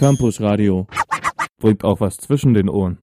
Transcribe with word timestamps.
Campus 0.00 0.40
Radio. 0.40 0.86
Bringt 1.58 1.84
auch 1.84 2.00
was 2.00 2.16
zwischen 2.16 2.54
den 2.54 2.70
Ohren. 2.70 3.00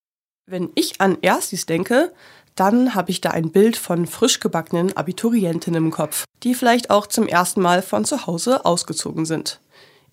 Wenn 0.47 0.71
ich 0.73 0.99
an 0.99 1.19
Erstis 1.21 1.67
denke, 1.67 2.11
dann 2.55 2.95
habe 2.95 3.11
ich 3.11 3.21
da 3.21 3.29
ein 3.29 3.51
Bild 3.51 3.77
von 3.77 4.07
frisch 4.07 4.39
gebackenen 4.39 4.97
Abiturientinnen 4.97 5.85
im 5.85 5.91
Kopf, 5.91 6.25
die 6.41 6.55
vielleicht 6.55 6.89
auch 6.89 7.05
zum 7.05 7.27
ersten 7.27 7.61
Mal 7.61 7.83
von 7.83 8.03
zu 8.03 8.25
Hause 8.25 8.65
ausgezogen 8.65 9.27
sind. 9.27 9.61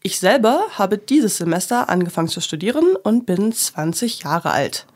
Ich 0.03 0.21
selber 0.21 0.60
habe 0.72 0.99
dieses 0.99 1.38
Semester 1.38 1.88
angefangen 1.88 2.28
zu 2.28 2.42
studieren 2.42 2.96
und 3.03 3.24
bin 3.24 3.51
20 3.51 4.22
Jahre 4.24 4.51
alt. 4.51 4.87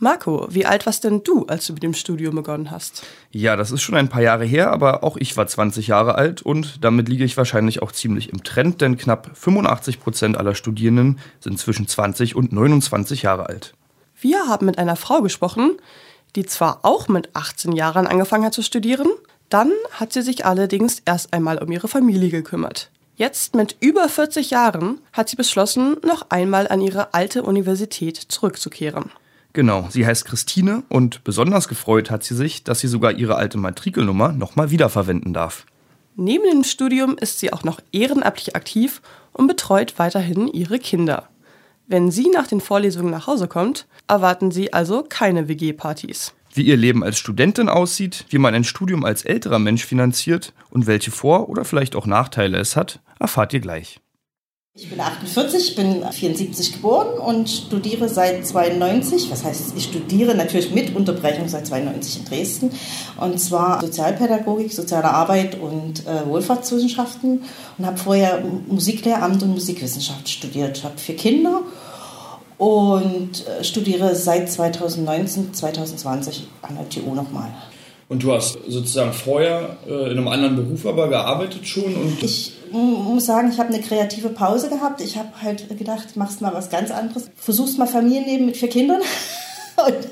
Marco, 0.00 0.46
wie 0.48 0.64
alt 0.64 0.86
warst 0.86 1.02
denn 1.02 1.24
du, 1.24 1.46
als 1.46 1.66
du 1.66 1.72
mit 1.72 1.82
dem 1.82 1.92
Studium 1.92 2.36
begonnen 2.36 2.70
hast? 2.70 3.02
Ja, 3.32 3.56
das 3.56 3.72
ist 3.72 3.82
schon 3.82 3.96
ein 3.96 4.08
paar 4.08 4.22
Jahre 4.22 4.44
her, 4.44 4.70
aber 4.70 5.02
auch 5.02 5.16
ich 5.16 5.36
war 5.36 5.48
20 5.48 5.88
Jahre 5.88 6.14
alt 6.14 6.40
und 6.40 6.84
damit 6.84 7.08
liege 7.08 7.24
ich 7.24 7.36
wahrscheinlich 7.36 7.82
auch 7.82 7.90
ziemlich 7.90 8.32
im 8.32 8.44
Trend, 8.44 8.80
denn 8.80 8.96
knapp 8.96 9.30
85 9.34 10.00
Prozent 10.00 10.36
aller 10.36 10.54
Studierenden 10.54 11.18
sind 11.40 11.58
zwischen 11.58 11.88
20 11.88 12.36
und 12.36 12.52
29 12.52 13.22
Jahre 13.22 13.46
alt. 13.46 13.74
Wir 14.20 14.46
haben 14.46 14.66
mit 14.66 14.78
einer 14.78 14.94
Frau 14.94 15.20
gesprochen, 15.20 15.76
die 16.36 16.46
zwar 16.46 16.80
auch 16.82 17.08
mit 17.08 17.34
18 17.34 17.72
Jahren 17.72 18.06
angefangen 18.06 18.44
hat 18.44 18.54
zu 18.54 18.62
studieren, 18.62 19.08
dann 19.48 19.72
hat 19.92 20.12
sie 20.12 20.22
sich 20.22 20.46
allerdings 20.46 21.02
erst 21.04 21.32
einmal 21.32 21.58
um 21.58 21.72
ihre 21.72 21.88
Familie 21.88 22.30
gekümmert. 22.30 22.90
Jetzt 23.16 23.56
mit 23.56 23.76
über 23.80 24.08
40 24.08 24.50
Jahren 24.50 25.00
hat 25.12 25.28
sie 25.28 25.34
beschlossen, 25.34 25.96
noch 26.06 26.26
einmal 26.28 26.68
an 26.68 26.80
ihre 26.80 27.14
alte 27.14 27.42
Universität 27.42 28.16
zurückzukehren. 28.16 29.10
Genau, 29.58 29.88
sie 29.90 30.06
heißt 30.06 30.24
Christine 30.24 30.84
und 30.88 31.24
besonders 31.24 31.66
gefreut 31.66 32.12
hat 32.12 32.22
sie 32.22 32.36
sich, 32.36 32.62
dass 32.62 32.78
sie 32.78 32.86
sogar 32.86 33.10
ihre 33.10 33.34
alte 33.34 33.58
Matrikelnummer 33.58 34.30
nochmal 34.30 34.70
wiederverwenden 34.70 35.32
darf. 35.32 35.66
Neben 36.14 36.44
dem 36.48 36.62
Studium 36.62 37.18
ist 37.18 37.40
sie 37.40 37.52
auch 37.52 37.64
noch 37.64 37.80
ehrenamtlich 37.90 38.54
aktiv 38.54 39.02
und 39.32 39.48
betreut 39.48 39.94
weiterhin 39.98 40.46
ihre 40.46 40.78
Kinder. 40.78 41.28
Wenn 41.88 42.12
sie 42.12 42.30
nach 42.32 42.46
den 42.46 42.60
Vorlesungen 42.60 43.10
nach 43.10 43.26
Hause 43.26 43.48
kommt, 43.48 43.88
erwarten 44.06 44.52
sie 44.52 44.72
also 44.72 45.02
keine 45.02 45.48
WG-Partys. 45.48 46.34
Wie 46.54 46.62
ihr 46.62 46.76
Leben 46.76 47.02
als 47.02 47.18
Studentin 47.18 47.68
aussieht, 47.68 48.26
wie 48.28 48.38
man 48.38 48.54
ein 48.54 48.62
Studium 48.62 49.04
als 49.04 49.24
älterer 49.24 49.58
Mensch 49.58 49.84
finanziert 49.84 50.52
und 50.70 50.86
welche 50.86 51.10
Vor- 51.10 51.48
oder 51.48 51.64
vielleicht 51.64 51.96
auch 51.96 52.06
Nachteile 52.06 52.58
es 52.58 52.76
hat, 52.76 53.00
erfahrt 53.18 53.52
ihr 53.54 53.60
gleich. 53.60 54.00
Ich 54.74 54.88
bin 54.88 55.00
48, 55.00 55.74
bin 55.74 56.04
74 56.08 56.74
geboren 56.74 57.18
und 57.18 57.50
studiere 57.50 58.08
seit 58.08 58.46
92. 58.46 59.28
Was 59.28 59.42
heißt, 59.42 59.72
ich 59.76 59.84
studiere 59.84 60.36
natürlich 60.36 60.70
mit 60.70 60.94
Unterbrechung 60.94 61.48
seit 61.48 61.66
92 61.66 62.18
in 62.18 62.24
Dresden. 62.26 62.70
Und 63.16 63.40
zwar 63.40 63.80
Sozialpädagogik, 63.80 64.72
soziale 64.72 65.10
Arbeit 65.10 65.58
und 65.60 66.06
äh, 66.06 66.24
Wohlfahrtswissenschaften. 66.26 67.42
Und 67.76 67.86
habe 67.86 67.96
vorher 67.96 68.40
Musiklehramt 68.68 69.42
und 69.42 69.50
Musikwissenschaft 69.50 70.28
studiert. 70.28 70.78
Ich 70.78 70.84
habe 70.84 70.96
vier 70.96 71.16
Kinder 71.16 71.62
und 72.58 73.46
äh, 73.48 73.64
studiere 73.64 74.14
seit 74.14 74.48
2019, 74.48 75.54
2020 75.54 76.46
an 76.62 76.76
der 76.76 76.88
TU 76.88 77.16
nochmal. 77.16 77.50
Und 78.08 78.22
du 78.22 78.32
hast 78.32 78.58
sozusagen 78.66 79.12
vorher 79.12 79.76
äh, 79.86 80.10
in 80.10 80.18
einem 80.18 80.28
anderen 80.28 80.56
Beruf 80.56 80.86
aber 80.86 81.08
gearbeitet 81.08 81.66
schon? 81.66 81.94
Und 81.94 82.22
ich 82.22 82.54
muss 82.72 83.26
sagen, 83.26 83.50
ich 83.52 83.58
habe 83.58 83.72
eine 83.72 83.82
kreative 83.82 84.30
Pause 84.30 84.70
gehabt. 84.70 85.02
Ich 85.02 85.16
habe 85.16 85.28
halt 85.42 85.68
gedacht, 85.78 86.16
machst 86.16 86.40
mal 86.40 86.54
was 86.54 86.70
ganz 86.70 86.90
anderes. 86.90 87.30
Versuchst 87.36 87.78
mal 87.78 87.86
Familienleben 87.86 88.46
mit 88.46 88.56
vier 88.56 88.70
Kindern. 88.70 89.00
und 89.86 90.08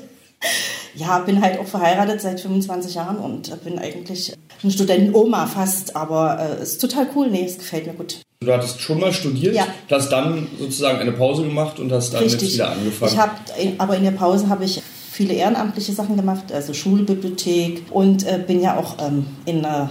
ja, 0.95 1.19
bin 1.19 1.41
halt 1.41 1.59
auch 1.59 1.65
verheiratet 1.65 2.21
seit 2.21 2.39
25 2.39 2.95
Jahren 2.95 3.17
und 3.17 3.63
bin 3.63 3.79
eigentlich 3.79 4.33
eine 4.61 4.71
Studentenoma 4.71 5.47
fast. 5.47 5.95
Aber 5.95 6.39
es 6.39 6.59
äh, 6.59 6.63
ist 6.63 6.81
total 6.81 7.07
cool. 7.15 7.29
Nee, 7.31 7.45
es 7.45 7.57
gefällt 7.57 7.87
mir 7.87 7.93
gut. 7.93 8.21
Du 8.39 8.53
hattest 8.53 8.79
schon 8.81 8.99
mal 8.99 9.11
studiert, 9.11 9.55
ja. 9.55 9.65
hast 9.89 10.09
dann 10.09 10.47
sozusagen 10.59 10.99
eine 10.99 11.11
Pause 11.11 11.43
gemacht 11.43 11.79
und 11.79 11.91
hast 11.91 12.13
dann 12.13 12.21
Richtig. 12.21 12.41
jetzt 12.43 12.53
wieder 12.53 12.69
angefangen. 12.69 13.11
Ich 13.11 13.17
hab, 13.17 13.41
aber 13.79 13.97
in 13.97 14.03
der 14.03 14.11
Pause 14.11 14.47
habe 14.47 14.63
ich 14.63 14.83
viele 15.17 15.33
ehrenamtliche 15.33 15.93
Sachen 15.93 16.15
gemacht, 16.15 16.51
also 16.53 16.75
Schulbibliothek 16.75 17.85
und 17.89 18.23
äh, 18.23 18.39
bin 18.45 18.61
ja 18.61 18.77
auch 18.77 18.97
ähm, 18.99 19.25
in 19.45 19.65
einer 19.65 19.89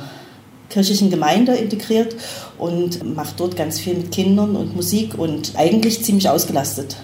kirchlichen 0.71 1.11
Gemeinde 1.11 1.57
integriert 1.57 2.15
und 2.59 3.03
mache 3.17 3.35
dort 3.37 3.57
ganz 3.57 3.81
viel 3.81 3.95
mit 3.95 4.13
Kindern 4.13 4.55
und 4.55 4.77
Musik 4.77 5.19
und 5.19 5.55
eigentlich 5.57 6.05
ziemlich 6.05 6.29
ausgelastet. 6.29 6.97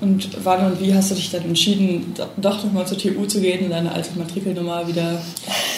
Und 0.00 0.42
wann 0.42 0.72
und 0.72 0.80
wie 0.80 0.94
hast 0.94 1.10
du 1.10 1.16
dich 1.16 1.30
dann 1.30 1.44
entschieden, 1.44 2.14
doch 2.38 2.64
nochmal 2.64 2.86
zur 2.86 2.96
TU 2.96 3.26
zu 3.26 3.42
gehen 3.42 3.64
und 3.64 3.70
deine 3.70 3.92
alte 3.92 4.18
Matrikelnummer 4.18 4.88
wieder 4.88 5.20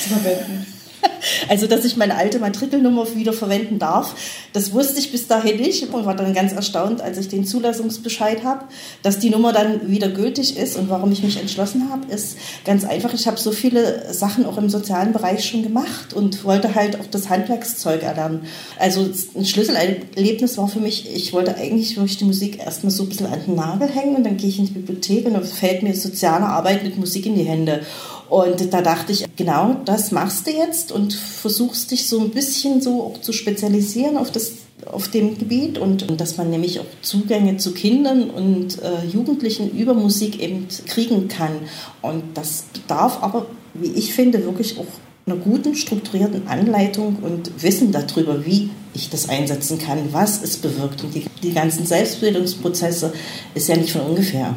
zu 0.01 0.11
verwenden? 0.11 0.67
Also, 1.49 1.67
dass 1.67 1.85
ich 1.85 1.97
meine 1.97 2.17
alte 2.17 2.39
Matrikelnummer 2.39 3.07
wieder 3.15 3.33
verwenden 3.33 3.79
darf, 3.79 4.15
das 4.53 4.73
wusste 4.73 4.99
ich 4.99 5.13
bis 5.13 5.27
dahin 5.27 5.57
nicht 5.57 5.93
und 5.93 6.07
war 6.07 6.15
dann 6.15 6.35
ganz 6.35 6.53
erstaunt, 6.53 7.01
als 7.01 7.19
ich 7.19 7.29
den 7.29 7.45
Zulassungsbescheid 7.45 8.45
habe, 8.45 8.65
dass 9.03 9.19
die 9.19 9.31
Nummer 9.31 9.53
dann 9.53 9.91
wieder 9.91 10.09
gültig 10.09 10.57
ist. 10.57 10.77
Und 10.77 10.91
warum 10.91 11.13
ich 11.13 11.23
mich 11.23 11.39
entschlossen 11.39 11.91
habe, 11.91 12.13
ist 12.13 12.37
ganz 12.65 12.85
einfach. 12.85 13.15
Ich 13.15 13.27
habe 13.27 13.39
so 13.39 13.51
viele 13.51 14.13
Sachen 14.13 14.47
auch 14.47 14.59
im 14.59 14.69
sozialen 14.69 15.13
Bereich 15.13 15.45
schon 15.49 15.63
gemacht 15.63 16.13
und 16.13 16.45
wollte 16.45 16.75
halt 16.75 17.01
auch 17.01 17.07
das 17.11 17.29
Handwerkszeug 17.29 18.03
erlernen. 18.03 18.43
Also, 18.79 19.09
ein 19.35 19.45
Schlüsselerlebnis 19.45 20.59
war 20.59 20.69
für 20.69 20.81
mich, 20.81 21.15
ich 21.15 21.33
wollte 21.33 21.57
eigentlich 21.57 21.95
durch 21.95 22.17
die 22.17 22.25
Musik 22.25 22.59
erstmal 22.59 22.91
so 22.91 23.05
ein 23.05 23.09
bisschen 23.09 23.27
an 23.27 23.41
den 23.47 23.55
Nagel 23.55 23.89
hängen 23.89 24.17
und 24.17 24.25
dann 24.25 24.37
gehe 24.37 24.49
ich 24.49 24.59
in 24.59 24.67
die 24.67 24.73
Bibliothek 24.73 25.27
und 25.27 25.35
dann 25.35 25.45
fällt 25.45 25.83
mir 25.83 25.95
soziale 25.95 26.47
Arbeit 26.47 26.83
mit 26.83 26.99
Musik 26.99 27.27
in 27.27 27.35
die 27.35 27.45
Hände. 27.45 27.81
Und 28.29 28.73
da 28.73 28.83
dachte 28.83 29.13
ich, 29.13 29.25
genau 29.37 29.77
das 29.85 30.13
machst 30.13 30.47
du 30.47 30.51
jetzt 30.51 30.93
und 30.93 31.15
versuchst 31.15 31.91
dich 31.91 32.09
so 32.09 32.21
ein 32.21 32.31
bisschen 32.31 32.81
so 32.83 33.03
auch 33.03 33.21
zu 33.21 33.33
spezialisieren 33.33 34.17
auf 34.17 34.31
das 34.31 34.53
auf 34.87 35.09
dem 35.09 35.37
Gebiet 35.37 35.77
und, 35.77 36.09
und 36.09 36.21
dass 36.21 36.37
man 36.37 36.51
nämlich 36.51 36.79
auch 36.81 36.87
Zugänge 37.03 37.57
zu 37.57 37.73
Kindern 37.75 38.31
und 38.31 38.81
äh, 38.81 39.05
Jugendlichen 39.07 39.77
über 39.77 39.93
Musik 39.93 40.41
eben 40.41 40.69
kriegen 40.87 41.29
kann. 41.29 41.53
Und 42.01 42.23
das 42.35 42.65
bedarf 42.73 43.19
aber, 43.23 43.47
wie 43.75 43.91
ich 43.91 44.15
finde, 44.15 44.45
wirklich 44.45 44.79
auch 44.79 44.87
einer 45.27 45.37
guten, 45.37 45.75
strukturierten 45.75 46.47
Anleitung 46.49 47.17
und 47.17 47.63
Wissen 47.63 47.93
darüber, 47.93 48.47
wie 48.47 48.71
ich 48.95 49.11
das 49.11 49.29
einsetzen 49.29 49.79
kann, 49.79 49.99
was 50.13 50.43
es 50.43 50.57
bewirkt. 50.57 51.05
Und 51.05 51.15
die, 51.15 51.25
die 51.43 51.53
ganzen 51.53 51.85
Selbstbildungsprozesse 51.85 53.13
ist 53.55 53.69
ja 53.69 53.77
nicht 53.77 53.93
von 53.93 54.03
ungefähr. 54.03 54.55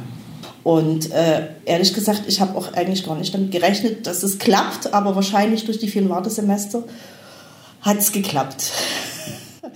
Und 0.63 1.11
äh, 1.11 1.47
ehrlich 1.65 1.93
gesagt, 1.93 2.23
ich 2.27 2.39
habe 2.39 2.57
auch 2.57 2.73
eigentlich 2.73 3.05
gar 3.05 3.15
nicht 3.15 3.33
damit 3.33 3.51
gerechnet, 3.51 4.05
dass 4.05 4.23
es 4.23 4.37
klappt, 4.37 4.93
aber 4.93 5.15
wahrscheinlich 5.15 5.65
durch 5.65 5.79
die 5.79 5.87
vielen 5.87 6.09
Wartesemester 6.09 6.83
hat 7.81 7.97
es 7.97 8.11
geklappt. 8.11 8.65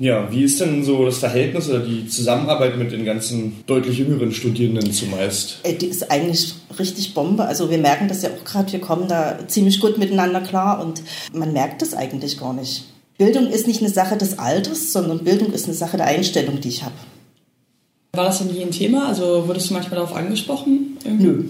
Ja, 0.00 0.30
wie 0.30 0.44
ist 0.44 0.60
denn 0.60 0.84
so 0.84 1.04
das 1.04 1.18
Verhältnis 1.18 1.68
oder 1.68 1.80
die 1.80 2.06
Zusammenarbeit 2.06 2.78
mit 2.78 2.92
den 2.92 3.04
ganzen 3.04 3.64
deutlich 3.66 3.98
jüngeren 3.98 4.30
Studierenden 4.30 4.92
zumeist? 4.92 5.58
Äh, 5.64 5.74
die 5.74 5.86
ist 5.86 6.10
eigentlich 6.10 6.54
richtig 6.78 7.14
Bombe. 7.14 7.44
Also 7.44 7.68
wir 7.68 7.78
merken 7.78 8.06
das 8.06 8.22
ja 8.22 8.30
auch 8.30 8.44
gerade, 8.44 8.70
wir 8.70 8.80
kommen 8.80 9.08
da 9.08 9.40
ziemlich 9.48 9.80
gut 9.80 9.98
miteinander 9.98 10.40
klar 10.40 10.80
und 10.80 11.02
man 11.32 11.52
merkt 11.52 11.82
das 11.82 11.94
eigentlich 11.94 12.38
gar 12.38 12.52
nicht. 12.52 12.84
Bildung 13.18 13.48
ist 13.48 13.66
nicht 13.66 13.80
eine 13.80 13.90
Sache 13.90 14.16
des 14.16 14.38
Alters, 14.38 14.92
sondern 14.92 15.24
Bildung 15.24 15.52
ist 15.52 15.64
eine 15.64 15.74
Sache 15.74 15.96
der 15.96 16.06
Einstellung, 16.06 16.60
die 16.60 16.68
ich 16.68 16.84
habe. 16.84 16.94
War 18.18 18.24
das 18.24 18.38
denn 18.38 18.52
je 18.52 18.64
ein 18.64 18.72
Thema? 18.72 19.06
Also 19.06 19.46
wurdest 19.46 19.70
du 19.70 19.74
manchmal 19.74 20.00
darauf 20.00 20.16
angesprochen? 20.16 20.98
Irgendwie? 21.04 21.24
Nö. 21.24 21.44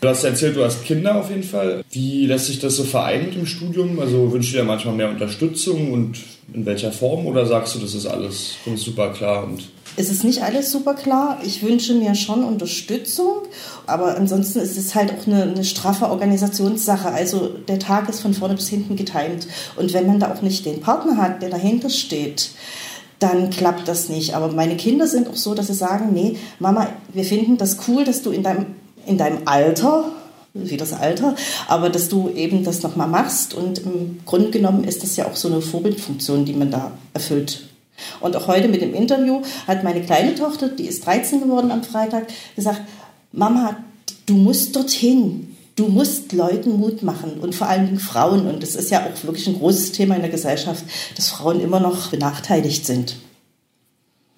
Du 0.00 0.08
hast 0.08 0.24
erzählt, 0.24 0.56
du 0.56 0.64
hast 0.64 0.82
Kinder 0.84 1.14
auf 1.14 1.30
jeden 1.30 1.44
Fall. 1.44 1.84
Wie 1.92 2.26
lässt 2.26 2.46
sich 2.46 2.58
das 2.58 2.74
so 2.74 2.82
vereinen 2.82 3.26
mit 3.26 3.36
dem 3.36 3.46
Studium? 3.46 4.00
Also 4.00 4.32
wünschst 4.32 4.52
du 4.52 4.56
dir 4.56 4.64
manchmal 4.64 4.96
mehr 4.96 5.08
Unterstützung 5.08 5.92
und 5.92 6.18
in 6.52 6.66
welcher 6.66 6.90
Form? 6.90 7.26
Oder 7.26 7.46
sagst 7.46 7.76
du, 7.76 7.78
das 7.78 7.94
ist 7.94 8.06
alles 8.06 8.54
super 8.74 9.12
klar? 9.12 9.44
Und 9.44 9.68
es 9.94 10.10
ist 10.10 10.24
nicht 10.24 10.42
alles 10.42 10.72
super 10.72 10.94
klar. 10.94 11.38
Ich 11.44 11.62
wünsche 11.62 11.94
mir 11.94 12.16
schon 12.16 12.42
Unterstützung, 12.42 13.42
aber 13.86 14.16
ansonsten 14.16 14.58
ist 14.58 14.76
es 14.76 14.96
halt 14.96 15.12
auch 15.12 15.24
eine, 15.24 15.42
eine, 15.42 15.64
straffe 15.64 16.06
Organisationssache. 16.10 17.10
Also 17.10 17.46
der 17.46 17.78
Tag 17.78 18.08
ist 18.08 18.22
von 18.22 18.34
vorne 18.34 18.54
bis 18.54 18.68
hinten 18.68 18.96
getimt. 18.96 19.46
Und 19.76 19.92
wenn 19.92 20.08
man 20.08 20.18
da 20.18 20.32
auch 20.32 20.42
nicht 20.42 20.66
den 20.66 20.80
Partner 20.80 21.16
hat, 21.16 21.42
der 21.42 21.50
dahinter 21.50 21.90
steht, 21.90 22.50
dann 23.20 23.50
klappt 23.50 23.86
das 23.86 24.08
nicht. 24.08 24.34
Aber 24.34 24.48
meine 24.48 24.76
Kinder 24.76 25.06
sind 25.06 25.28
auch 25.28 25.36
so, 25.36 25.54
dass 25.54 25.68
sie 25.68 25.74
sagen, 25.74 26.12
nee, 26.12 26.36
Mama, 26.58 26.88
wir 27.12 27.24
finden 27.24 27.56
das 27.56 27.76
cool, 27.86 28.04
dass 28.04 28.22
du 28.22 28.30
in 28.30 28.42
deinem, 28.42 28.66
in 29.06 29.18
deinem 29.18 29.42
Alter, 29.44 30.06
wie 30.54 30.76
das 30.76 30.92
Alter, 30.92 31.36
aber 31.68 31.90
dass 31.90 32.08
du 32.08 32.30
eben 32.30 32.64
das 32.64 32.82
nochmal 32.82 33.08
machst. 33.08 33.54
Und 33.54 33.78
im 33.80 34.20
Grunde 34.26 34.50
genommen 34.50 34.84
ist 34.84 35.02
das 35.02 35.16
ja 35.16 35.26
auch 35.26 35.36
so 35.36 35.48
eine 35.48 35.60
Vorbildfunktion, 35.60 36.44
die 36.44 36.54
man 36.54 36.70
da 36.70 36.92
erfüllt. 37.14 37.68
Und 38.20 38.34
auch 38.34 38.48
heute 38.48 38.68
mit 38.68 38.80
dem 38.80 38.94
Interview 38.94 39.42
hat 39.66 39.84
meine 39.84 40.00
kleine 40.00 40.34
Tochter, 40.34 40.68
die 40.68 40.86
ist 40.86 41.04
13 41.04 41.42
geworden 41.42 41.70
am 41.70 41.82
Freitag, 41.82 42.26
gesagt, 42.56 42.80
Mama, 43.32 43.76
du 44.26 44.34
musst 44.34 44.74
dorthin. 44.74 45.49
Du 45.80 45.88
musst 45.88 46.32
Leuten 46.32 46.78
Mut 46.78 47.02
machen 47.02 47.40
und 47.40 47.54
vor 47.54 47.66
allen 47.66 47.86
Dingen 47.86 47.98
Frauen. 47.98 48.46
Und 48.46 48.62
es 48.62 48.76
ist 48.76 48.90
ja 48.90 49.00
auch 49.06 49.24
wirklich 49.24 49.46
ein 49.46 49.58
großes 49.58 49.92
Thema 49.92 50.14
in 50.14 50.20
der 50.20 50.30
Gesellschaft, 50.30 50.84
dass 51.16 51.30
Frauen 51.30 51.58
immer 51.58 51.80
noch 51.80 52.08
benachteiligt 52.08 52.84
sind. 52.84 53.16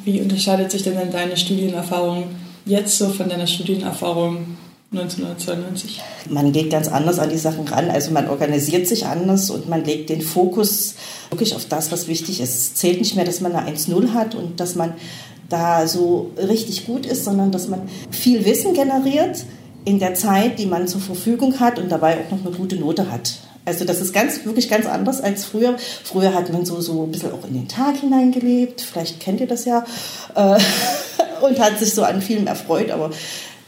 Wie 0.05 0.21
unterscheidet 0.21 0.71
sich 0.71 0.85
denn 0.85 0.95
deine 1.11 1.37
Studienerfahrung 1.37 2.27
jetzt 2.65 2.97
so 2.97 3.09
von 3.09 3.29
deiner 3.29 3.49
Studienerfahrung 3.49 4.57
1992? 4.93 6.01
Man 6.31 6.53
geht 6.53 6.71
ganz 6.71 6.87
anders 6.87 7.19
an 7.19 7.31
die 7.31 7.39
Sachen 7.39 7.67
ran. 7.67 7.91
Also 7.91 8.13
man 8.13 8.29
organisiert 8.29 8.87
sich 8.87 9.07
anders 9.07 9.51
und 9.51 9.69
man 9.69 9.85
legt 9.85 10.11
den 10.11 10.23
Fokus 10.23 10.95
wirklich 11.31 11.57
auf 11.57 11.65
das, 11.65 11.91
was 11.91 12.07
wichtig 12.07 12.41
ist. 12.41 12.55
Es 12.55 12.75
zählt 12.75 13.01
nicht 13.01 13.17
mehr, 13.17 13.25
dass 13.25 13.41
man 13.41 13.53
eine 13.53 13.77
1-0 13.77 14.15
hat 14.15 14.37
und 14.37 14.61
dass 14.61 14.77
man 14.77 14.93
da 15.49 15.89
so 15.89 16.31
richtig 16.37 16.87
gut 16.87 17.05
ist, 17.05 17.25
sondern 17.25 17.51
dass 17.51 17.67
man 17.67 17.81
viel 18.13 18.45
Wissen 18.45 18.75
generiert 18.75 19.45
in 19.85 19.99
der 19.99 20.15
Zeit, 20.15 20.59
die 20.59 20.67
man 20.67 20.89
zur 20.89 21.01
Verfügung 21.01 21.61
hat 21.61 21.79
und 21.79 21.91
dabei 21.91 22.19
auch 22.19 22.31
noch 22.31 22.47
eine 22.47 22.57
gute 22.57 22.77
Note 22.77 23.11
hat. 23.11 23.35
Also 23.65 23.85
das 23.85 24.01
ist 24.01 24.13
ganz, 24.13 24.45
wirklich 24.45 24.69
ganz 24.69 24.87
anders 24.87 25.21
als 25.21 25.45
früher. 25.45 25.77
Früher 26.05 26.35
hat 26.35 26.53
man 26.53 26.65
so, 26.65 26.81
so 26.81 27.05
ein 27.05 27.13
bisschen 27.13 27.33
auch 27.33 27.47
in 27.47 27.55
den 27.55 27.69
Tag 27.69 27.97
hineingelebt. 27.97 28.81
Vielleicht 28.81 29.21
kennt 29.21 29.41
ihr 29.41 29.47
das 29.47 29.65
ja. 29.65 29.85
Äh, 30.35 30.59
und 31.47 31.59
hat 31.61 31.79
sich 31.79 31.95
so 31.95 32.03
an 32.03 32.23
vielem 32.23 32.47
erfreut, 32.47 32.91
aber 32.91 33.11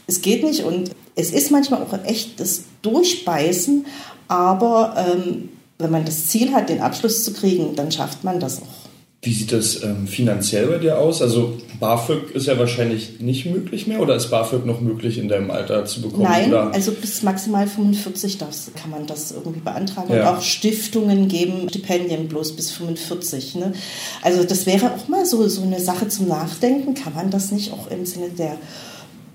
es 0.07 0.21
geht 0.21 0.43
nicht. 0.43 0.63
Und 0.63 0.91
es 1.15 1.31
ist 1.31 1.51
manchmal 1.51 1.81
auch 1.81 1.93
echt 2.05 2.39
das 2.39 2.63
Durchbeißen, 2.81 3.85
aber 4.27 4.95
ähm, 4.97 5.49
wenn 5.77 5.91
man 5.91 6.05
das 6.05 6.27
Ziel 6.27 6.53
hat, 6.53 6.69
den 6.69 6.81
Abschluss 6.81 7.23
zu 7.23 7.33
kriegen, 7.33 7.75
dann 7.75 7.91
schafft 7.91 8.23
man 8.23 8.39
das 8.39 8.61
auch. 8.61 8.84
Wie 9.25 9.33
sieht 9.33 9.51
das 9.51 9.81
ähm, 9.81 10.07
finanziell 10.07 10.67
bei 10.67 10.77
dir 10.77 10.99
aus? 10.99 11.19
Also 11.19 11.57
BAföG 11.79 12.29
ist 12.35 12.45
ja 12.45 12.59
wahrscheinlich 12.59 13.19
nicht 13.19 13.47
möglich 13.47 13.87
mehr 13.87 13.99
oder 13.99 14.15
ist 14.15 14.29
BAföG 14.29 14.67
noch 14.67 14.81
möglich 14.81 15.17
in 15.17 15.27
deinem 15.27 15.49
Alter 15.49 15.83
zu 15.85 16.03
bekommen? 16.03 16.23
Nein, 16.23 16.49
oder? 16.49 16.71
also 16.71 16.91
bis 16.91 17.23
maximal 17.23 17.65
45 17.65 18.37
das 18.37 18.69
kann 18.79 18.91
man 18.91 19.07
das 19.07 19.31
irgendwie 19.31 19.61
beantragen. 19.61 20.13
Ja. 20.13 20.29
Und 20.29 20.37
auch 20.37 20.41
Stiftungen 20.43 21.27
geben 21.27 21.67
Stipendien 21.69 22.27
bloß 22.27 22.55
bis 22.55 22.69
45. 22.73 23.55
Ne? 23.55 23.73
Also 24.21 24.43
das 24.43 24.67
wäre 24.67 24.91
auch 24.93 25.07
mal 25.07 25.25
so, 25.25 25.47
so 25.47 25.63
eine 25.63 25.79
Sache 25.79 26.07
zum 26.07 26.27
Nachdenken. 26.27 26.93
Kann 26.93 27.15
man 27.15 27.31
das 27.31 27.51
nicht 27.51 27.73
auch 27.73 27.89
im 27.89 28.05
Sinne 28.05 28.29
der 28.29 28.57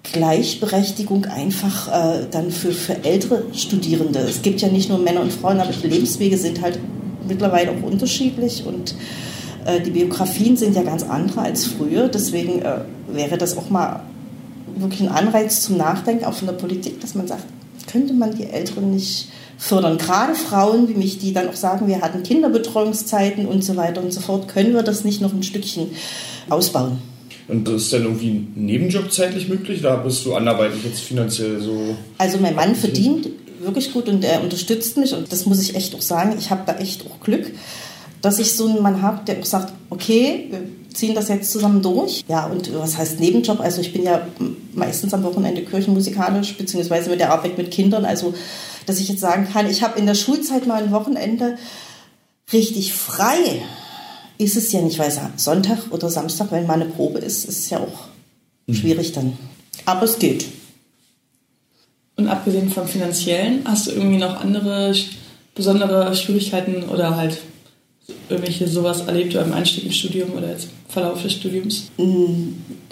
Gleichberechtigung 0.04 1.24
einfach 1.24 1.88
äh, 1.88 2.26
dann 2.30 2.52
für, 2.52 2.70
für 2.70 3.04
ältere 3.04 3.42
Studierende? 3.54 4.20
Es 4.20 4.42
gibt 4.42 4.60
ja 4.60 4.68
nicht 4.68 4.88
nur 4.88 4.98
Männer 4.98 5.20
und 5.20 5.32
Frauen, 5.32 5.58
aber 5.58 5.72
die 5.72 5.88
Lebenswege 5.88 6.38
sind 6.38 6.60
halt 6.62 6.78
mittlerweile 7.26 7.72
auch 7.72 7.82
unterschiedlich 7.82 8.64
und 8.64 8.94
die 9.84 9.90
Biografien 9.90 10.56
sind 10.56 10.74
ja 10.74 10.82
ganz 10.82 11.02
andere 11.02 11.42
als 11.42 11.66
früher. 11.66 12.08
Deswegen 12.08 12.62
äh, 12.62 12.80
wäre 13.08 13.38
das 13.38 13.56
auch 13.56 13.70
mal 13.70 14.02
wirklich 14.76 15.00
ein 15.02 15.08
Anreiz 15.08 15.62
zum 15.62 15.76
Nachdenken, 15.76 16.24
auch 16.24 16.34
von 16.34 16.46
der 16.46 16.54
Politik, 16.54 17.00
dass 17.00 17.14
man 17.14 17.26
sagt, 17.26 17.44
könnte 17.90 18.14
man 18.14 18.34
die 18.36 18.44
Älteren 18.44 18.92
nicht 18.92 19.28
fördern? 19.58 19.98
Gerade 19.98 20.34
Frauen 20.34 20.88
wie 20.88 20.94
mich, 20.94 21.18
die 21.18 21.32
dann 21.32 21.48
auch 21.48 21.56
sagen, 21.56 21.86
wir 21.86 22.00
hatten 22.00 22.22
Kinderbetreuungszeiten 22.22 23.46
und 23.46 23.64
so 23.64 23.76
weiter 23.76 24.02
und 24.02 24.12
so 24.12 24.20
fort, 24.20 24.48
können 24.48 24.74
wir 24.74 24.82
das 24.82 25.04
nicht 25.04 25.20
noch 25.20 25.32
ein 25.32 25.42
Stückchen 25.42 25.90
ausbauen? 26.48 26.98
Und 27.48 27.66
das 27.66 27.82
ist 27.82 27.92
dann 27.92 28.04
irgendwie 28.04 28.30
ein 28.30 28.52
Nebenjob 28.54 29.12
zeitlich 29.12 29.48
möglich? 29.48 29.82
Da 29.82 29.96
bist 29.96 30.24
du 30.24 30.34
anderweitig 30.34 30.84
jetzt 30.84 31.00
finanziell 31.00 31.60
so? 31.60 31.96
Also 32.16 32.38
mein 32.38 32.54
Mann 32.54 32.76
verdient 32.76 33.28
wirklich 33.60 33.92
gut 33.92 34.08
und 34.08 34.24
er 34.24 34.42
unterstützt 34.42 34.96
mich 34.96 35.12
und 35.14 35.30
das 35.32 35.46
muss 35.46 35.60
ich 35.60 35.74
echt 35.74 35.94
auch 35.94 36.00
sagen, 36.00 36.34
ich 36.38 36.50
habe 36.50 36.62
da 36.64 36.78
echt 36.78 37.04
auch 37.06 37.20
Glück, 37.20 37.50
dass 38.22 38.38
ich 38.38 38.52
so 38.54 38.66
einen 38.66 38.82
Mann 38.82 39.02
habe, 39.02 39.24
der 39.24 39.40
auch 39.40 39.44
sagt, 39.44 39.72
okay, 39.88 40.46
wir 40.50 40.60
ziehen 40.92 41.14
das 41.14 41.28
jetzt 41.28 41.50
zusammen 41.52 41.82
durch. 41.82 42.24
Ja, 42.28 42.46
und 42.46 42.72
was 42.74 42.98
heißt 42.98 43.20
Nebenjob? 43.20 43.60
Also 43.60 43.80
ich 43.80 43.92
bin 43.92 44.02
ja 44.02 44.26
meistens 44.74 45.14
am 45.14 45.22
Wochenende 45.22 45.62
kirchenmusikalisch, 45.64 46.56
beziehungsweise 46.56 47.10
mit 47.10 47.20
der 47.20 47.32
Arbeit 47.32 47.56
mit 47.58 47.70
Kindern. 47.70 48.04
Also, 48.04 48.34
dass 48.86 48.98
ich 48.98 49.08
jetzt 49.08 49.20
sagen 49.20 49.48
kann, 49.50 49.70
ich 49.70 49.82
habe 49.82 49.98
in 49.98 50.06
der 50.06 50.14
Schulzeit 50.14 50.66
mal 50.66 50.82
ein 50.82 50.92
Wochenende 50.92 51.56
richtig 52.52 52.92
frei. 52.92 53.62
Ist 54.38 54.56
es 54.56 54.72
ja 54.72 54.80
nicht, 54.80 54.98
weil 54.98 55.12
Sonntag 55.36 55.90
oder 55.90 56.08
Samstag, 56.08 56.50
wenn 56.50 56.66
mal 56.66 56.74
eine 56.74 56.86
Probe 56.86 57.18
ist, 57.18 57.44
ist 57.44 57.58
es 57.58 57.70
ja 57.70 57.78
auch 57.78 58.08
schwierig 58.72 59.12
dann. 59.12 59.36
Aber 59.84 60.04
es 60.04 60.18
geht. 60.18 60.46
Und 62.16 62.28
abgesehen 62.28 62.70
vom 62.70 62.86
finanziellen, 62.86 63.62
hast 63.64 63.86
du 63.86 63.92
irgendwie 63.92 64.18
noch 64.18 64.40
andere 64.40 64.94
besondere 65.54 66.14
Schwierigkeiten 66.14 66.84
oder 66.84 67.16
halt 67.16 67.38
irgendwelche 68.28 68.68
sowas 68.68 69.02
erlebt 69.02 69.34
beim 69.34 69.52
Einstieg 69.52 69.84
ins 69.84 69.96
Studium 69.96 70.32
oder 70.36 70.50
jetzt 70.50 70.68
Verlauf 70.88 71.22
des 71.22 71.32
Studiums? 71.32 71.90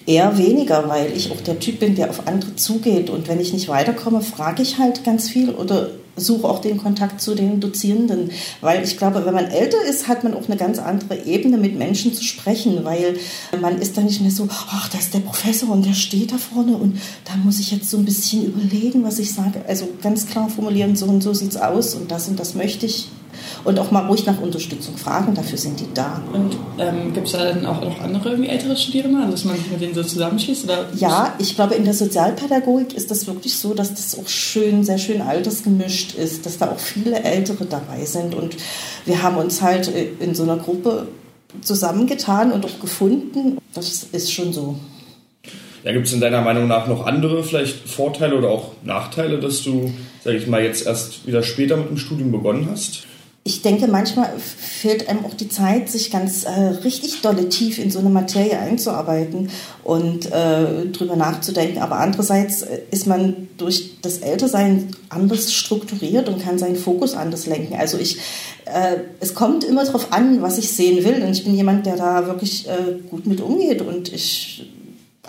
Eher 0.07 0.39
weniger, 0.39 0.89
weil 0.89 1.13
ich 1.17 1.31
auch 1.31 1.41
der 1.41 1.59
Typ 1.59 1.81
bin, 1.81 1.95
der 1.95 2.11
auf 2.11 2.27
andere 2.27 2.57
zugeht. 2.57 3.11
Und 3.11 3.29
wenn 3.29 3.41
ich 3.41 3.53
nicht 3.53 3.69
weiterkomme, 3.69 4.23
frage 4.23 4.63
ich 4.63 4.79
halt 4.79 5.05
ganz 5.05 5.29
viel 5.29 5.51
oder 5.51 5.91
suche 6.17 6.49
auch 6.49 6.61
den 6.61 6.79
Kontakt 6.79 7.21
zu 7.21 7.35
den 7.35 7.61
Dozierenden. 7.61 8.31
Weil 8.61 8.83
ich 8.83 8.97
glaube, 8.97 9.25
wenn 9.27 9.35
man 9.35 9.47
älter 9.47 9.79
ist, 9.89 10.09
hat 10.09 10.25
man 10.25 10.35
auch 10.35 10.49
eine 10.49 10.57
ganz 10.57 10.79
andere 10.79 11.25
Ebene, 11.27 11.59
mit 11.59 11.79
Menschen 11.79 12.15
zu 12.15 12.25
sprechen. 12.25 12.85
Weil 12.85 13.19
man 13.61 13.79
ist 13.79 13.97
dann 13.97 14.07
nicht 14.07 14.21
mehr 14.21 14.31
so, 14.31 14.49
ach, 14.51 14.89
da 14.89 14.99
ist 14.99 15.15
der 15.15 15.21
Professor 15.21 15.69
und 15.71 15.85
der 15.85 15.95
steht 15.95 16.33
da 16.33 16.39
vorne 16.39 16.77
und 16.77 16.99
da 17.25 17.37
muss 17.45 17.61
ich 17.61 17.71
jetzt 17.71 17.91
so 17.91 17.99
ein 17.99 18.05
bisschen 18.05 18.47
überlegen, 18.47 19.05
was 19.05 19.19
ich 19.19 19.33
sage. 19.33 19.63
Also 19.69 19.89
ganz 20.03 20.27
klar 20.27 20.49
formulieren, 20.49 20.97
so 20.97 21.07
und 21.07 21.23
so 21.23 21.35
sieht 21.35 21.51
es 21.51 21.57
aus 21.57 21.95
und 21.95 22.11
das 22.11 22.29
und 22.29 22.41
das 22.41 22.55
möchte 22.55 22.87
ich. 22.87 23.09
Und 23.65 23.79
auch 23.79 23.91
mal 23.91 24.07
ruhig 24.07 24.27
nach 24.27 24.41
Unterstützung 24.41 24.97
fragen, 24.97 25.35
dafür 25.35 25.59
sind 25.59 25.81
die 25.81 25.87
da. 25.95 26.23
Und 26.33 26.57
ähm, 26.79 27.13
gibt 27.13 27.27
es 27.27 27.33
da 27.33 27.45
dann 27.45 27.67
auch 27.67 27.83
noch 27.83 28.01
andere 28.01 28.31
irgendwie 28.31 28.51
ältere 28.51 28.77
Studierende, 28.77 29.19
also 29.19 29.33
dass 29.33 29.45
man 29.45 29.57
sich 29.57 29.71
mit 29.71 29.81
denen 29.81 29.95
so 29.95 30.03
zusammenschließt? 30.03 30.65
Oder 30.65 30.87
Ja, 30.97 31.35
ich 31.39 31.55
glaube, 31.55 31.75
in 31.75 31.85
der 31.85 31.95
Sozialpädagogik 31.95 32.95
ist 32.95 33.11
das 33.11 33.27
wirklich 33.27 33.57
so, 33.57 33.75
dass 33.75 33.91
das 33.95 34.19
auch 34.19 34.29
schön, 34.29 34.85
sehr 34.85 34.99
schön 34.99 35.23
altersgemischt 35.23 36.15
ist, 36.15 36.47
dass 36.47 36.59
da 36.59 36.71
auch 36.71 36.79
viele 36.79 37.23
Ältere 37.23 37.65
dabei 37.65 38.05
sind. 38.05 38.35
Und 38.35 38.57
wir 39.05 39.23
haben 39.23 39.37
uns 39.37 39.63
halt 39.63 39.89
äh, 39.95 40.09
in 40.21 40.35
so 40.35 40.43
einer 40.45 40.57
Gruppe 40.57 41.09
zusammengetan 41.63 42.53
und 42.53 42.65
auch 42.65 42.81
gefunden. 42.81 43.59
Das 43.75 44.07
ist 44.13 44.33
schon 44.33 44.53
so. 44.53 44.77
Ja, 45.85 45.93
gibt 45.93 46.07
es 46.07 46.13
in 46.13 46.21
deiner 46.21 46.43
Meinung 46.43 46.67
nach 46.67 46.87
noch 46.87 47.07
andere 47.07 47.45
vielleicht 47.45 47.89
Vorteile 47.89 48.37
oder 48.37 48.51
auch 48.51 48.73
Nachteile, 48.83 49.39
dass 49.39 49.63
du, 49.63 49.93
sag 50.23 50.35
ich 50.35 50.47
mal, 50.47 50.63
jetzt 50.63 50.87
erst 50.87 51.27
wieder 51.27 51.43
später 51.43 51.77
mit 51.77 51.89
dem 51.89 51.99
Studium 51.99 52.33
begonnen 52.33 52.69
hast? 52.71 53.07
Ich 53.49 53.63
denke, 53.63 53.89
manchmal 53.89 54.31
fehlt 54.39 55.09
einem 55.09 55.25
auch 55.25 55.33
die 55.33 55.49
Zeit, 55.49 55.89
sich 55.89 56.11
ganz 56.11 56.45
äh, 56.45 56.51
richtig 56.51 57.23
dolle 57.23 57.49
tief 57.49 57.79
in 57.79 57.91
so 57.91 57.99
eine 57.99 58.11
Materie 58.11 58.59
einzuarbeiten 58.59 59.49
und 59.85 60.31
äh, 60.31 60.85
drüber 60.93 61.17
nachzudenken. 61.17 61.79
Aber 61.79 61.97
andererseits 61.97 62.61
äh, 62.61 62.81
ist 62.91 63.07
man 63.07 63.49
durch 63.57 64.03
das 64.03 64.19
Ältersein 64.19 64.91
anders 65.09 65.55
strukturiert 65.55 66.29
und 66.29 66.43
kann 66.43 66.59
seinen 66.59 66.77
Fokus 66.77 67.15
anders 67.15 67.47
lenken. 67.47 67.75
Also 67.75 67.97
ich, 67.97 68.19
äh, 68.67 68.99
es 69.21 69.35
kommt 69.35 69.65
immer 69.65 69.83
darauf 69.83 70.13
an, 70.13 70.43
was 70.43 70.59
ich 70.59 70.71
sehen 70.71 71.03
will. 71.03 71.23
Und 71.23 71.31
ich 71.31 71.45
bin 71.45 71.55
jemand, 71.55 71.87
der 71.87 71.97
da 71.97 72.27
wirklich 72.27 72.69
äh, 72.69 72.99
gut 73.09 73.27
mit 73.27 73.41
umgeht. 73.41 73.81
Und 73.81 74.13
ich 74.13 74.69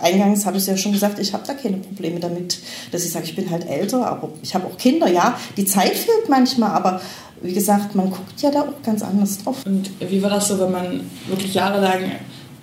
Eingangs 0.02 0.46
habe 0.46 0.56
ich 0.56 0.62
es 0.62 0.66
ja 0.66 0.76
schon 0.76 0.92
gesagt, 0.92 1.18
ich 1.18 1.32
habe 1.32 1.46
da 1.46 1.54
keine 1.54 1.76
Probleme 1.76 2.20
damit, 2.20 2.58
dass 2.90 3.04
ich 3.04 3.10
sage, 3.12 3.26
ich 3.26 3.36
bin 3.36 3.50
halt 3.50 3.68
älter, 3.68 4.06
aber 4.06 4.30
ich 4.42 4.54
habe 4.54 4.66
auch 4.66 4.76
Kinder, 4.76 5.08
ja. 5.08 5.38
Die 5.56 5.64
Zeit 5.64 5.94
fehlt 5.94 6.28
manchmal, 6.28 6.70
aber 6.70 7.00
wie 7.42 7.52
gesagt, 7.52 7.94
man 7.94 8.10
guckt 8.10 8.40
ja 8.40 8.50
da 8.50 8.62
auch 8.62 8.82
ganz 8.82 9.02
anders 9.02 9.38
drauf. 9.38 9.64
Und 9.64 9.90
wie 10.00 10.22
war 10.22 10.30
das 10.30 10.48
so, 10.48 10.58
wenn 10.60 10.72
man 10.72 11.00
wirklich 11.28 11.54
jahrelang 11.54 12.12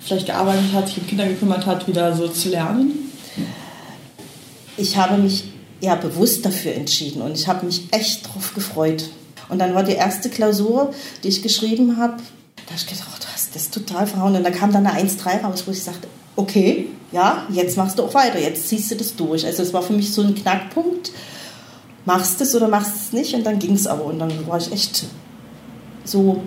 vielleicht 0.00 0.26
gearbeitet 0.26 0.72
hat, 0.72 0.88
sich 0.88 0.98
um 0.98 1.06
Kinder 1.06 1.26
gekümmert 1.26 1.66
hat, 1.66 1.86
wieder 1.88 2.14
so 2.14 2.28
zu 2.28 2.48
lernen? 2.50 3.10
Ich 4.76 4.96
habe 4.96 5.20
mich 5.20 5.44
ja 5.80 5.94
bewusst 5.96 6.44
dafür 6.44 6.74
entschieden 6.74 7.22
und 7.22 7.32
ich 7.32 7.48
habe 7.48 7.66
mich 7.66 7.88
echt 7.92 8.26
drauf 8.26 8.54
gefreut. 8.54 9.10
Und 9.48 9.58
dann 9.58 9.74
war 9.74 9.82
die 9.82 9.92
erste 9.92 10.28
Klausur, 10.28 10.92
die 11.22 11.28
ich 11.28 11.42
geschrieben 11.42 11.96
habe, 11.96 12.14
da 12.56 12.74
habe 12.74 12.76
ich 12.76 12.86
gedacht, 12.86 13.08
oh, 13.10 13.18
du 13.18 13.26
hast 13.32 13.54
das 13.54 13.70
total 13.70 14.06
verhauen. 14.06 14.36
Und 14.36 14.44
da 14.44 14.50
kam 14.50 14.72
dann 14.72 14.86
eine 14.86 15.08
1-3 15.08 15.42
raus, 15.42 15.64
wo 15.66 15.70
ich 15.70 15.82
sagte, 15.82 16.06
okay, 16.36 16.86
ja, 17.12 17.46
jetzt 17.50 17.76
machst 17.76 17.98
du 17.98 18.04
auch 18.04 18.14
weiter, 18.14 18.38
jetzt 18.38 18.68
ziehst 18.68 18.90
du 18.90 18.94
das 18.94 19.16
durch. 19.16 19.46
Also 19.46 19.62
es 19.62 19.72
war 19.72 19.82
für 19.82 19.94
mich 19.94 20.12
so 20.12 20.22
ein 20.22 20.34
Knackpunkt, 20.34 21.10
machst 22.08 22.40
es 22.40 22.54
oder 22.54 22.68
machst 22.68 22.94
es 22.96 23.12
nicht 23.12 23.34
und 23.34 23.44
dann 23.44 23.58
ging 23.58 23.74
es 23.74 23.86
aber. 23.86 24.06
Und 24.06 24.18
dann 24.18 24.32
war 24.48 24.56
ich 24.56 24.72
echt 24.72 25.04
so, 26.04 26.42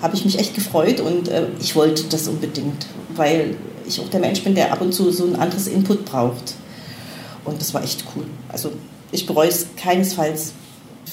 habe 0.00 0.16
ich 0.16 0.24
mich 0.24 0.38
echt 0.38 0.54
gefreut 0.54 1.00
und 1.00 1.28
äh, 1.28 1.48
ich 1.60 1.76
wollte 1.76 2.04
das 2.04 2.26
unbedingt, 2.28 2.86
weil 3.14 3.58
ich 3.86 4.00
auch 4.00 4.08
der 4.08 4.20
Mensch 4.20 4.42
bin, 4.42 4.54
der 4.54 4.72
ab 4.72 4.80
und 4.80 4.94
zu 4.94 5.12
so 5.12 5.26
ein 5.26 5.36
anderes 5.36 5.66
Input 5.66 6.06
braucht. 6.06 6.54
Und 7.44 7.60
das 7.60 7.74
war 7.74 7.84
echt 7.84 8.04
cool. 8.16 8.24
Also 8.48 8.72
ich 9.12 9.26
bereue 9.26 9.48
es 9.48 9.66
keinesfalls. 9.76 10.54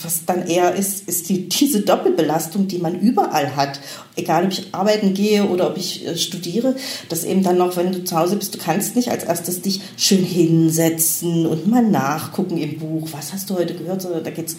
Was 0.03 0.25
dann 0.25 0.47
eher 0.47 0.75
ist, 0.75 1.07
ist 1.07 1.29
die, 1.29 1.47
diese 1.49 1.81
Doppelbelastung, 1.81 2.67
die 2.67 2.77
man 2.77 2.99
überall 2.99 3.55
hat. 3.55 3.79
Egal, 4.15 4.45
ob 4.45 4.51
ich 4.51 4.73
arbeiten 4.73 5.13
gehe 5.13 5.47
oder 5.47 5.69
ob 5.69 5.77
ich 5.77 6.05
äh, 6.05 6.17
studiere, 6.17 6.75
dass 7.09 7.23
eben 7.23 7.43
dann 7.43 7.57
noch, 7.57 7.77
wenn 7.77 7.91
du 7.91 8.03
zu 8.03 8.17
Hause 8.17 8.35
bist, 8.35 8.53
du 8.53 8.59
kannst 8.59 8.95
nicht 8.95 9.09
als 9.09 9.23
erstes 9.23 9.61
dich 9.61 9.81
schön 9.97 10.23
hinsetzen 10.23 11.45
und 11.45 11.67
mal 11.67 11.83
nachgucken 11.83 12.57
im 12.57 12.79
Buch. 12.79 13.09
Was 13.11 13.33
hast 13.33 13.49
du 13.49 13.55
heute 13.55 13.75
gehört? 13.75 14.01
Sondern 14.01 14.23
da 14.23 14.29
geht's 14.29 14.57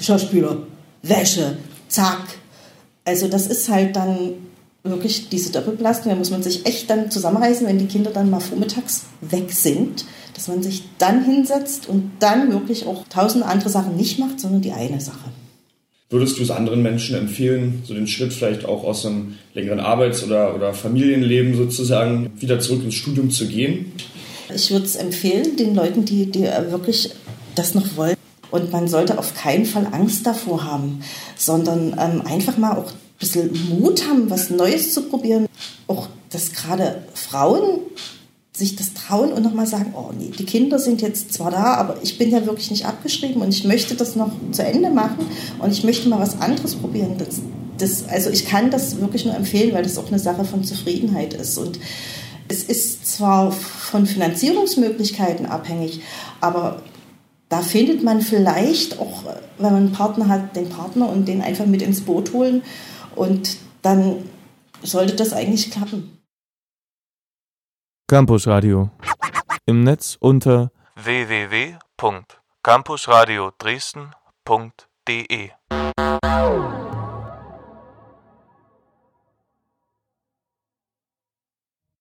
Schauspieler, 0.00 0.58
Wäsche, 1.02 1.56
zack. 1.88 2.22
Also 3.04 3.28
das 3.28 3.46
ist 3.46 3.68
halt 3.68 3.96
dann 3.96 4.34
wirklich 4.82 5.28
diese 5.28 5.52
Doppelbelastung. 5.52 6.10
Da 6.10 6.16
muss 6.16 6.30
man 6.30 6.42
sich 6.42 6.66
echt 6.66 6.88
dann 6.90 7.10
zusammenreißen, 7.10 7.66
wenn 7.66 7.78
die 7.78 7.86
Kinder 7.86 8.10
dann 8.10 8.30
mal 8.30 8.40
vormittags 8.40 9.04
weg 9.20 9.52
sind, 9.52 10.04
dass 10.34 10.48
man 10.48 10.62
sich 10.62 10.84
dann 10.98 11.24
hinsetzt 11.24 11.88
und 11.88 12.12
dann 12.18 12.50
wirklich 12.50 12.86
auch 12.86 13.04
tausend 13.08 13.44
andere 13.44 13.68
Sachen 13.68 13.96
nicht 13.96 14.18
macht, 14.18 14.40
sondern 14.40 14.62
die 14.62 14.72
eine 14.72 15.00
Sache. 15.00 15.30
Würdest 16.08 16.38
du 16.38 16.42
es 16.42 16.50
anderen 16.50 16.82
Menschen 16.82 17.14
empfehlen, 17.14 17.82
so 17.86 17.94
den 17.94 18.08
Schritt 18.08 18.32
vielleicht 18.32 18.64
auch 18.64 18.82
aus 18.82 19.06
einem 19.06 19.36
längeren 19.54 19.78
Arbeits- 19.78 20.24
oder, 20.24 20.56
oder 20.56 20.74
Familienleben 20.74 21.54
sozusagen 21.54 22.32
wieder 22.40 22.58
zurück 22.58 22.82
ins 22.82 22.96
Studium 22.96 23.30
zu 23.30 23.46
gehen? 23.46 23.92
Ich 24.52 24.72
würde 24.72 24.86
es 24.86 24.96
empfehlen, 24.96 25.56
den 25.56 25.76
Leuten, 25.76 26.04
die, 26.04 26.26
die 26.26 26.42
wirklich 26.70 27.10
das 27.54 27.74
noch 27.76 27.96
wollen. 27.96 28.16
Und 28.50 28.72
man 28.72 28.88
sollte 28.88 29.18
auf 29.18 29.34
keinen 29.34 29.64
Fall 29.64 29.86
Angst 29.92 30.26
davor 30.26 30.64
haben, 30.64 31.02
sondern 31.36 31.96
ähm, 32.00 32.22
einfach 32.26 32.58
mal 32.58 32.76
auch 32.76 32.92
bisschen 33.20 33.78
Mut 33.78 34.08
haben, 34.08 34.28
was 34.30 34.50
Neues 34.50 34.92
zu 34.92 35.02
probieren. 35.02 35.46
Auch, 35.86 36.08
dass 36.30 36.52
gerade 36.52 37.04
Frauen 37.14 37.80
sich 38.52 38.76
das 38.76 38.92
trauen 38.94 39.32
und 39.32 39.42
nochmal 39.42 39.66
sagen, 39.66 39.94
oh 39.96 40.10
nee, 40.16 40.30
die 40.36 40.44
Kinder 40.44 40.78
sind 40.78 41.00
jetzt 41.00 41.32
zwar 41.32 41.50
da, 41.50 41.74
aber 41.74 41.98
ich 42.02 42.18
bin 42.18 42.30
ja 42.30 42.44
wirklich 42.44 42.70
nicht 42.70 42.84
abgeschrieben 42.84 43.40
und 43.40 43.54
ich 43.54 43.64
möchte 43.64 43.94
das 43.94 44.16
noch 44.16 44.32
zu 44.50 44.62
Ende 44.62 44.90
machen 44.90 45.26
und 45.60 45.72
ich 45.72 45.84
möchte 45.84 46.08
mal 46.08 46.18
was 46.18 46.40
anderes 46.40 46.74
probieren. 46.74 47.16
Das, 47.18 47.40
das, 47.78 48.08
also 48.08 48.28
ich 48.30 48.46
kann 48.46 48.70
das 48.70 49.00
wirklich 49.00 49.24
nur 49.24 49.34
empfehlen, 49.34 49.72
weil 49.72 49.82
das 49.82 49.96
auch 49.96 50.08
eine 50.08 50.18
Sache 50.18 50.44
von 50.44 50.64
Zufriedenheit 50.64 51.32
ist. 51.32 51.56
Und 51.56 51.78
es 52.48 52.64
ist 52.64 53.06
zwar 53.06 53.52
von 53.52 54.06
Finanzierungsmöglichkeiten 54.06 55.46
abhängig, 55.46 56.02
aber 56.40 56.82
da 57.50 57.60
findet 57.60 58.02
man 58.02 58.22
vielleicht 58.22 58.98
auch, 58.98 59.24
wenn 59.58 59.72
man 59.72 59.74
einen 59.74 59.92
Partner 59.92 60.28
hat, 60.28 60.56
den 60.56 60.70
Partner 60.70 61.10
und 61.10 61.26
den 61.26 61.42
einfach 61.42 61.66
mit 61.66 61.82
ins 61.82 62.00
Boot 62.02 62.32
holen 62.32 62.62
und 63.16 63.58
dann 63.82 64.30
sollte 64.82 65.16
das 65.16 65.34
eigentlich 65.34 65.70
klappen. 65.70 66.16
Campus 68.08 68.46
Radio. 68.46 68.88
Im 69.66 69.82
Netz 69.82 70.16
unter 70.20 70.70
www.campusradio 70.96 73.52
Dresden.de 73.58 75.50